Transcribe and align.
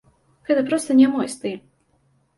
Гэта 0.49 0.63
проста 0.71 0.97
не 1.01 1.11
мой 1.13 1.29
стыль. 1.37 1.61